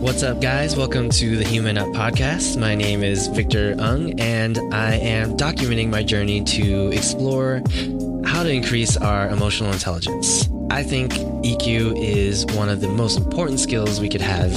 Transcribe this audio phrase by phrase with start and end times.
[0.00, 0.76] What's up, guys?
[0.76, 2.56] Welcome to the Human Up podcast.
[2.56, 7.62] My name is Victor Ung, and I am documenting my journey to explore
[8.24, 10.48] how to increase our emotional intelligence.
[10.70, 14.52] I think EQ is one of the most important skills we could have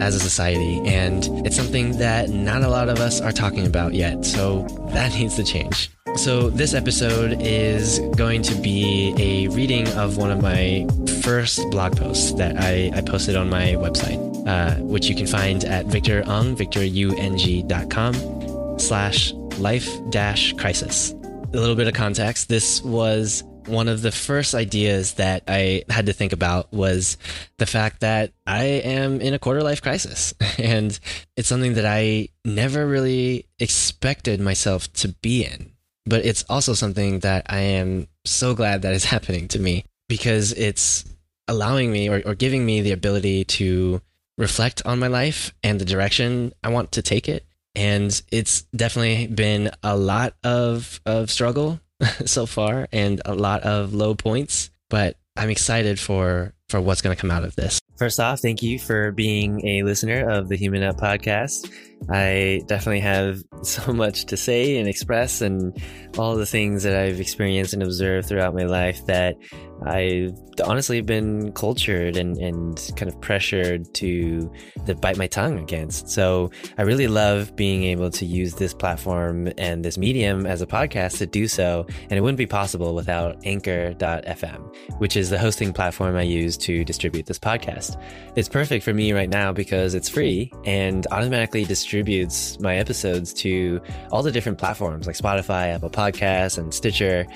[0.00, 3.94] as a society, and it's something that not a lot of us are talking about
[3.94, 4.24] yet.
[4.24, 5.90] So that needs to change.
[6.16, 10.86] So, this episode is going to be a reading of one of my
[11.22, 15.64] first blog posts that I, I posted on my website, uh, which you can find
[15.64, 18.14] at victorung, victorung.com
[18.78, 21.12] slash life dash crisis.
[21.12, 22.48] A little bit of context.
[22.48, 27.16] This was one of the first ideas that I had to think about was
[27.58, 30.34] the fact that I am in a quarter life crisis.
[30.58, 30.98] And
[31.36, 35.74] it's something that I never really expected myself to be in
[36.06, 40.52] but it's also something that I am so glad that is happening to me because
[40.52, 41.04] it's
[41.48, 44.00] allowing me or, or giving me the ability to
[44.38, 47.44] reflect on my life and the direction I want to take it.
[47.74, 51.80] And it's definitely been a lot of, of struggle
[52.24, 57.14] so far and a lot of low points, but I'm excited for, for what's going
[57.14, 57.80] to come out of this.
[57.96, 61.70] First off, thank you for being a listener of the Human Up podcast.
[62.10, 65.80] I definitely have so much to say and express, and
[66.18, 69.36] all the things that I've experienced and observed throughout my life that
[69.86, 70.32] I've
[70.64, 74.50] honestly been cultured and, and kind of pressured to,
[74.86, 76.08] to bite my tongue against.
[76.08, 80.66] So I really love being able to use this platform and this medium as a
[80.66, 81.86] podcast to do so.
[82.02, 86.84] And it wouldn't be possible without anchor.fm, which is the hosting platform I use to
[86.84, 88.00] distribute this podcast.
[88.36, 93.80] It's perfect for me right now because it's free and automatically distributes my episodes to
[94.10, 97.26] all the different platforms like Spotify, Apple Podcasts, and Stitcher.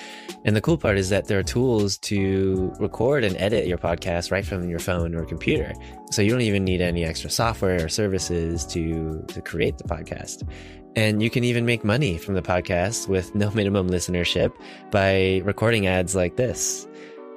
[0.45, 4.31] And the cool part is that there are tools to record and edit your podcast
[4.31, 5.73] right from your phone or computer.
[6.11, 10.47] So you don't even need any extra software or services to, to create the podcast.
[10.95, 14.51] And you can even make money from the podcast with no minimum listenership
[14.91, 16.87] by recording ads like this.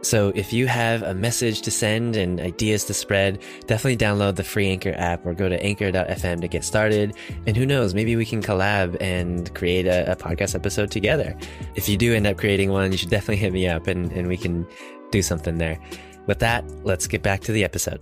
[0.02, 4.42] So if you have a message to send and ideas to spread, definitely download the
[4.42, 7.14] free Anchor app or go to anchor.fm to get started.
[7.46, 11.36] And who knows, maybe we can collab and create a, a podcast episode together.
[11.76, 14.26] If you do end up creating one, you should definitely hit me up and, and
[14.26, 14.66] we can
[15.12, 15.78] do something there.
[16.26, 18.00] With that, let's get back to the episode.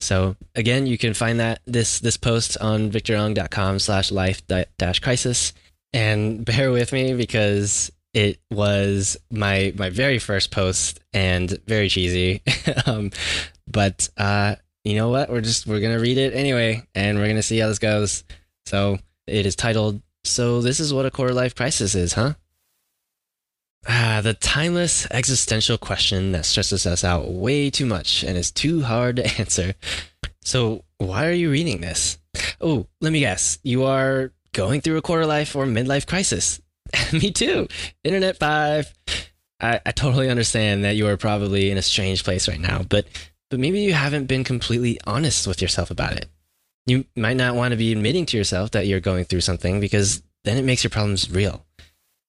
[0.00, 5.52] So again, you can find that this this post on victorung.com slash life dash crisis.
[5.92, 12.42] And bear with me because it was my my very first post and very cheesy.
[12.86, 13.10] um,
[13.66, 15.30] but uh, you know what?
[15.30, 18.24] We're just we're gonna read it anyway, and we're gonna see how this goes.
[18.66, 20.02] So it is titled.
[20.24, 22.34] So this is what a quarter life crisis is, huh?
[23.86, 28.82] Ah, the timeless existential question that stresses us out way too much and is too
[28.82, 29.74] hard to answer.
[30.42, 32.18] So why are you reading this?
[32.60, 33.58] Oh, let me guess.
[33.62, 36.60] You are going through a quarter life or midlife crisis.
[37.12, 37.68] Me too.
[38.04, 38.92] Internet five.
[39.60, 43.06] I, I totally understand that you are probably in a strange place right now, but
[43.50, 46.26] but maybe you haven't been completely honest with yourself about it.
[46.86, 50.22] You might not want to be admitting to yourself that you're going through something because
[50.44, 51.64] then it makes your problems real.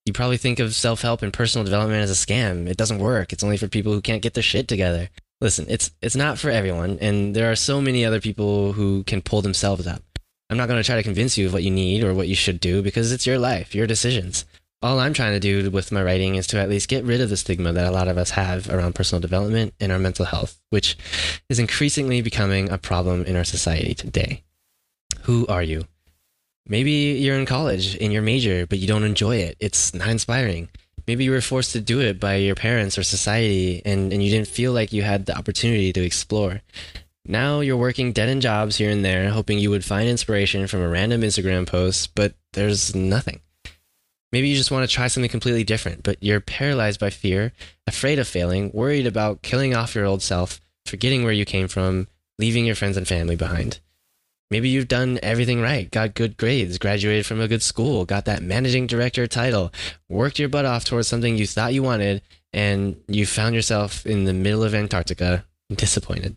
[0.06, 2.68] You probably think of self help and personal development as a scam.
[2.68, 3.32] It doesn't work.
[3.32, 5.08] It's only for people who can't get their shit together.
[5.40, 9.22] Listen, it's it's not for everyone, and there are so many other people who can
[9.22, 10.02] pull themselves up.
[10.50, 12.34] I'm not going to try to convince you of what you need or what you
[12.34, 14.44] should do because it's your life, your decisions.
[14.82, 17.28] All I'm trying to do with my writing is to at least get rid of
[17.30, 20.60] the stigma that a lot of us have around personal development and our mental health,
[20.70, 20.96] which
[21.48, 24.42] is increasingly becoming a problem in our society today.
[25.22, 25.84] Who are you?
[26.66, 29.56] Maybe you're in college in your major, but you don't enjoy it.
[29.60, 30.68] It's not inspiring.
[31.06, 34.30] Maybe you were forced to do it by your parents or society and, and you
[34.30, 36.60] didn't feel like you had the opportunity to explore.
[37.30, 40.80] Now you're working dead end jobs here and there, hoping you would find inspiration from
[40.80, 43.40] a random Instagram post, but there's nothing.
[44.32, 47.52] Maybe you just want to try something completely different, but you're paralyzed by fear,
[47.86, 52.08] afraid of failing, worried about killing off your old self, forgetting where you came from,
[52.40, 53.78] leaving your friends and family behind.
[54.50, 58.42] Maybe you've done everything right, got good grades, graduated from a good school, got that
[58.42, 59.72] managing director title,
[60.08, 62.22] worked your butt off towards something you thought you wanted,
[62.52, 65.44] and you found yourself in the middle of Antarctica,
[65.76, 66.36] disappointed.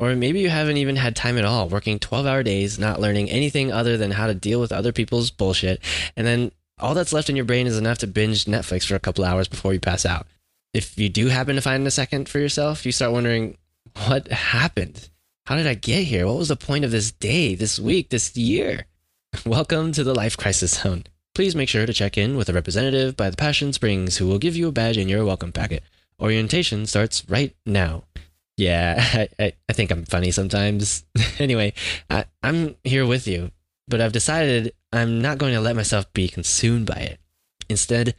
[0.00, 3.28] Or maybe you haven't even had time at all, working 12 hour days, not learning
[3.28, 5.82] anything other than how to deal with other people's bullshit.
[6.16, 9.00] And then all that's left in your brain is enough to binge Netflix for a
[9.00, 10.26] couple hours before you pass out.
[10.72, 13.58] If you do happen to find a second for yourself, you start wondering,
[14.06, 15.10] what happened?
[15.44, 16.26] How did I get here?
[16.26, 18.86] What was the point of this day, this week, this year?
[19.44, 21.04] Welcome to the Life Crisis Zone.
[21.34, 24.38] Please make sure to check in with a representative by the Passion Springs who will
[24.38, 25.82] give you a badge in your welcome packet.
[26.18, 28.04] Orientation starts right now.
[28.60, 31.04] Yeah, I, I, I think I'm funny sometimes.
[31.38, 31.72] anyway,
[32.10, 33.52] I, I'm here with you,
[33.88, 37.20] but I've decided I'm not going to let myself be consumed by it.
[37.70, 38.14] Instead,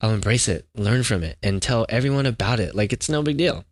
[0.00, 3.36] I'll embrace it, learn from it, and tell everyone about it like it's no big
[3.36, 3.66] deal.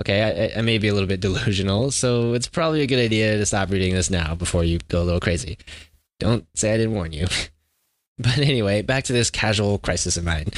[0.00, 3.36] Okay, I, I may be a little bit delusional, so it's probably a good idea
[3.36, 5.58] to stop reading this now before you go a little crazy.
[6.18, 7.26] Don't say I didn't warn you.
[8.18, 10.48] but anyway, back to this casual crisis of mine.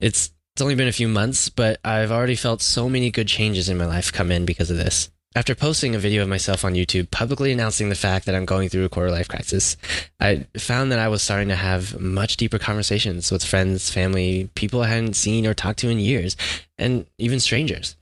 [0.00, 3.68] It's it's only been a few months, but I've already felt so many good changes
[3.68, 5.10] in my life come in because of this.
[5.34, 8.68] After posting a video of myself on YouTube publicly announcing the fact that I'm going
[8.68, 9.76] through a quarter life crisis,
[10.20, 14.80] I found that I was starting to have much deeper conversations with friends, family, people
[14.80, 16.36] I hadn't seen or talked to in years,
[16.78, 17.96] and even strangers.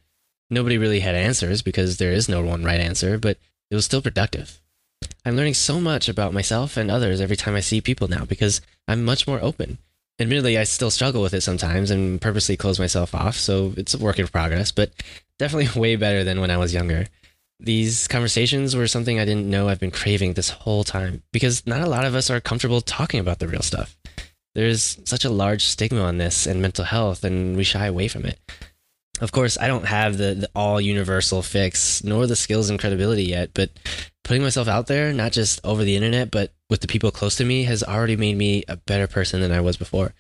[0.51, 3.39] Nobody really had answers because there is no one right answer, but
[3.71, 4.61] it was still productive.
[5.25, 8.61] I'm learning so much about myself and others every time I see people now because
[8.87, 9.79] I'm much more open.
[10.19, 13.99] Admittedly, I still struggle with it sometimes and purposely close myself off, so it's a
[13.99, 14.93] work in progress, but
[15.39, 17.07] definitely way better than when I was younger.
[17.59, 21.81] These conversations were something I didn't know I've been craving this whole time because not
[21.81, 23.97] a lot of us are comfortable talking about the real stuff.
[24.55, 28.27] There's such a large stigma on this and mental health, and we shy away from
[28.27, 28.39] it.
[29.21, 33.25] Of course, I don't have the, the all universal fix nor the skills and credibility
[33.25, 33.71] yet, but
[34.25, 37.45] putting myself out there, not just over the internet, but with the people close to
[37.45, 40.15] me, has already made me a better person than I was before.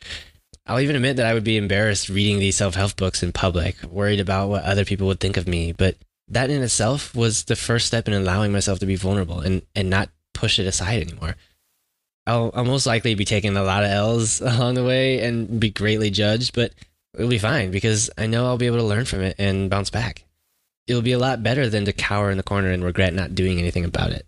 [0.66, 3.82] I'll even admit that I would be embarrassed reading these self help books in public,
[3.84, 5.72] worried about what other people would think of me.
[5.72, 5.96] But
[6.28, 9.88] that in itself was the first step in allowing myself to be vulnerable and, and
[9.88, 11.36] not push it aside anymore.
[12.26, 15.70] I'll, I'll most likely be taking a lot of L's along the way and be
[15.70, 16.72] greatly judged, but
[17.14, 19.88] it'll be fine because I know I'll be able to learn from it and bounce
[19.88, 20.24] back.
[20.86, 23.58] It'll be a lot better than to cower in the corner and regret not doing
[23.58, 24.26] anything about it.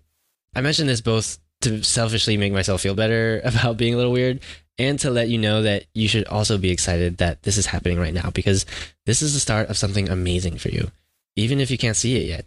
[0.56, 4.40] I mention this both to selfishly make myself feel better about being a little weird
[4.78, 7.98] and to let you know that you should also be excited that this is happening
[7.98, 8.66] right now because
[9.06, 10.90] this is the start of something amazing for you,
[11.36, 12.46] even if you can't see it yet.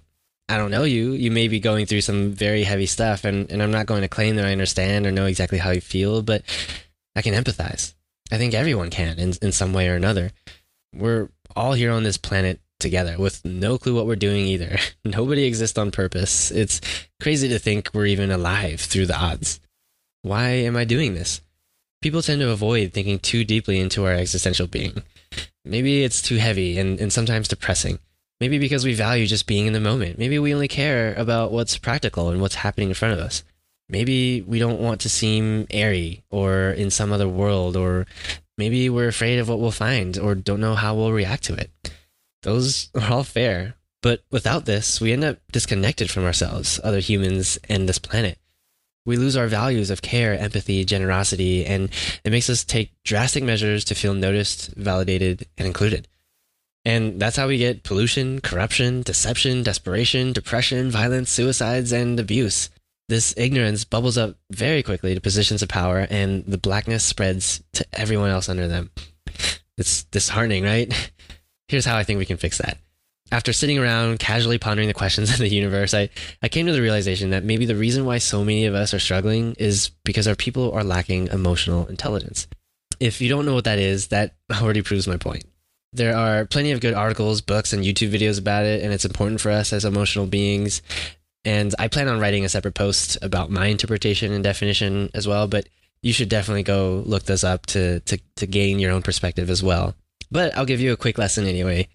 [0.50, 1.12] I don't know you.
[1.12, 4.08] You may be going through some very heavy stuff, and, and I'm not going to
[4.08, 6.44] claim that I understand or know exactly how you feel, but
[7.16, 7.94] I can empathize.
[8.32, 10.32] I think everyone can in, in some way or another.
[10.94, 14.78] We're all here on this planet together with no clue what we're doing either.
[15.06, 16.52] Nobody exists on purpose.
[16.52, 16.82] It's
[17.22, 19.60] crazy to think we're even alive through the odds.
[20.22, 21.42] Why am I doing this?
[22.02, 25.04] People tend to avoid thinking too deeply into our existential being.
[25.66, 28.00] Maybe it's too heavy and, and sometimes depressing.
[28.40, 30.20] Maybe because we value just being in the moment.
[30.20, 33.44] Maybe we only care about what's practical and what's happening in front of us.
[33.90, 38.06] Maybe we don't want to seem airy or in some other world, or
[38.58, 41.72] maybe we're afraid of what we'll find or don't know how we'll react to it.
[42.48, 43.76] Those are all fair.
[44.02, 48.40] But without this, we end up disconnected from ourselves, other humans, and this planet.
[49.06, 51.90] We lose our values of care, empathy, generosity, and
[52.24, 56.08] it makes us take drastic measures to feel noticed, validated, and included.
[56.86, 62.70] And that's how we get pollution, corruption, deception, desperation, depression, violence, suicides, and abuse.
[63.10, 67.86] This ignorance bubbles up very quickly to positions of power, and the blackness spreads to
[67.92, 68.92] everyone else under them.
[69.78, 71.12] It's disheartening, right?
[71.68, 72.78] Here's how I think we can fix that.
[73.30, 76.10] After sitting around casually pondering the questions of the universe, I,
[76.42, 79.00] I came to the realization that maybe the reason why so many of us are
[79.00, 82.48] struggling is because our people are lacking emotional intelligence.
[83.00, 85.44] If you don't know what that is, that already proves my point.
[85.94, 89.42] There are plenty of good articles, books, and YouTube videos about it, and it's important
[89.42, 90.82] for us as emotional beings.
[91.46, 95.48] And I plan on writing a separate post about my interpretation and definition as well,
[95.48, 95.68] but
[96.02, 99.64] you should definitely go look this up to, to, to gain your own perspective as
[99.64, 99.96] well.
[100.32, 101.88] But I'll give you a quick lesson anyway.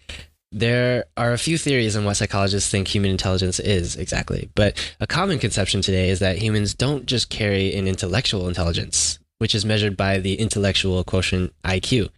[0.51, 5.07] There are a few theories on what psychologists think human intelligence is exactly, but a
[5.07, 9.97] common conception today is that humans don't just carry an intellectual intelligence, which is measured
[9.97, 12.09] by the intellectual quotient IQ,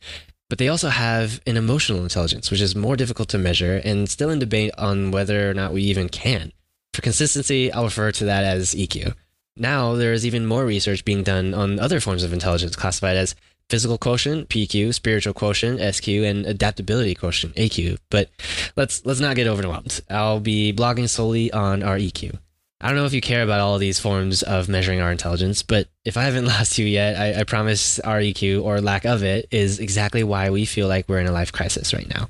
[0.49, 4.29] but they also have an emotional intelligence, which is more difficult to measure and still
[4.29, 6.51] in debate on whether or not we even can.
[6.93, 9.13] For consistency, I'll refer to that as EQ.
[9.57, 13.35] Now, there is even more research being done on other forms of intelligence classified as
[13.69, 17.97] physical quotient PQ, spiritual quotient SQ, and adaptability quotient AQ.
[18.09, 18.29] But
[18.75, 20.01] let's let's not get overwhelmed.
[20.09, 22.37] I'll be blogging solely on our EQ.
[22.81, 25.87] I don't know if you care about all these forms of measuring our intelligence, but
[26.03, 29.47] if I haven't lost you yet, I, I promise our EQ or lack of it
[29.49, 32.29] is exactly why we feel like we're in a life crisis right now.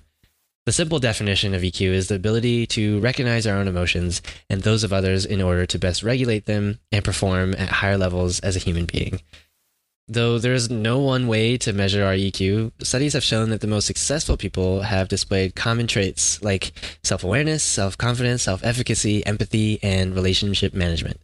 [0.66, 4.84] The simple definition of EQ is the ability to recognize our own emotions and those
[4.84, 8.60] of others in order to best regulate them and perform at higher levels as a
[8.60, 9.20] human being.
[10.08, 13.68] Though there is no one way to measure our EQ, studies have shown that the
[13.68, 19.80] most successful people have displayed common traits like self awareness, self confidence, self efficacy, empathy,
[19.82, 21.20] and relationship management.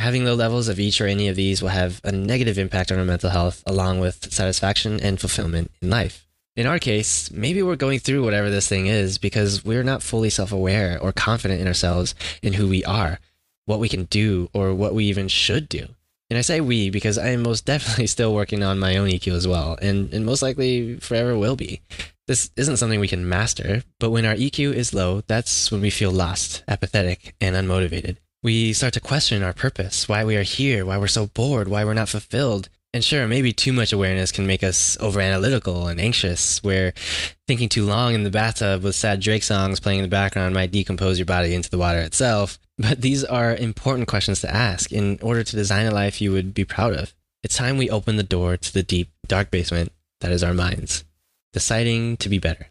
[0.00, 2.98] Having low levels of each or any of these will have a negative impact on
[2.98, 6.26] our mental health, along with satisfaction and fulfillment in life.
[6.56, 10.30] In our case, maybe we're going through whatever this thing is because we're not fully
[10.30, 13.20] self aware or confident in ourselves in who we are,
[13.66, 15.86] what we can do, or what we even should do.
[16.28, 19.32] And I say we because I am most definitely still working on my own EQ
[19.32, 21.82] as well, and, and most likely forever will be.
[22.26, 25.90] This isn't something we can master, but when our EQ is low, that's when we
[25.90, 28.16] feel lost, apathetic, and unmotivated.
[28.42, 31.84] We start to question our purpose, why we are here, why we're so bored, why
[31.84, 32.68] we're not fulfilled.
[32.92, 36.94] And sure, maybe too much awareness can make us over analytical and anxious, where
[37.46, 40.72] thinking too long in the bathtub with sad Drake songs playing in the background might
[40.72, 42.58] decompose your body into the water itself.
[42.78, 46.52] But these are important questions to ask in order to design a life you would
[46.52, 47.14] be proud of.
[47.42, 51.04] It's time we open the door to the deep, dark basement that is our minds
[51.52, 52.66] deciding to be better.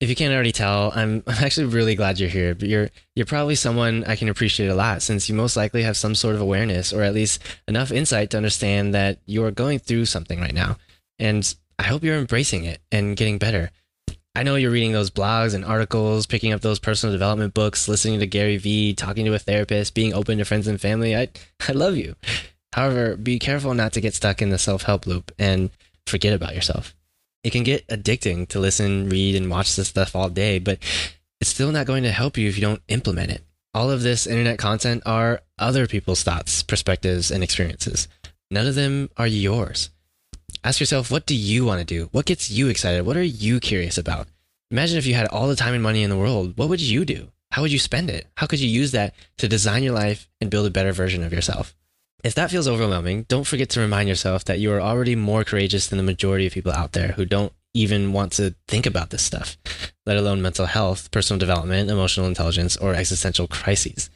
[0.00, 2.54] If you can't already tell, I'm, I'm actually really glad you're here.
[2.54, 5.96] But you're you're probably someone I can appreciate a lot since you most likely have
[5.96, 9.78] some sort of awareness or at least enough insight to understand that you are going
[9.78, 10.78] through something right now.
[11.18, 13.70] And I hope you're embracing it and getting better.
[14.34, 18.20] I know you're reading those blogs and articles, picking up those personal development books, listening
[18.20, 21.16] to Gary Vee, talking to a therapist, being open to friends and family.
[21.16, 21.28] I
[21.68, 22.16] I love you.
[22.72, 25.70] However, be careful not to get stuck in the self-help loop and
[26.06, 26.94] forget about yourself
[27.44, 30.78] it can get addicting to listen, read, and watch this stuff all day, but
[31.40, 33.44] it's still not going to help you if you don't implement it.
[33.74, 38.08] All of this internet content are other people's thoughts, perspectives, and experiences.
[38.50, 39.90] None of them are yours.
[40.64, 42.08] Ask yourself, what do you want to do?
[42.12, 43.04] What gets you excited?
[43.04, 44.28] What are you curious about?
[44.70, 46.56] Imagine if you had all the time and money in the world.
[46.56, 47.28] What would you do?
[47.50, 48.26] How would you spend it?
[48.38, 51.34] How could you use that to design your life and build a better version of
[51.34, 51.76] yourself?
[52.24, 55.86] If that feels overwhelming, don't forget to remind yourself that you are already more courageous
[55.86, 59.22] than the majority of people out there who don't even want to think about this
[59.22, 59.58] stuff,
[60.06, 64.08] let alone mental health, personal development, emotional intelligence, or existential crises.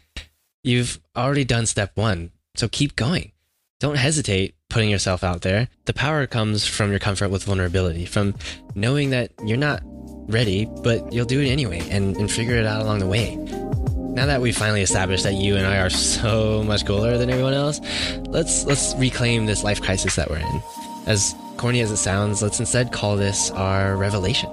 [0.64, 3.33] You've already done step one, so keep going.
[3.81, 5.68] Don't hesitate putting yourself out there.
[5.87, 8.34] The power comes from your comfort with vulnerability, from
[8.75, 9.80] knowing that you're not
[10.28, 13.37] ready, but you'll do it anyway and, and figure it out along the way.
[13.37, 17.54] Now that we've finally established that you and I are so much cooler than everyone
[17.54, 17.80] else,
[18.26, 20.62] let's let's reclaim this life crisis that we're in.
[21.06, 24.50] As corny as it sounds, let's instead call this our revelation.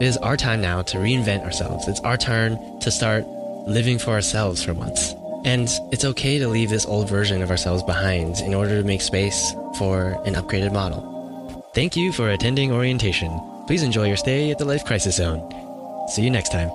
[0.00, 1.88] It is our time now to reinvent ourselves.
[1.88, 3.26] It's our turn to start
[3.66, 5.12] living for ourselves for once.
[5.48, 9.00] And it's okay to leave this old version of ourselves behind in order to make
[9.00, 11.00] space for an upgraded model.
[11.72, 13.30] Thank you for attending orientation.
[13.66, 15.40] Please enjoy your stay at the Life Crisis Zone.
[16.08, 16.68] See you next time.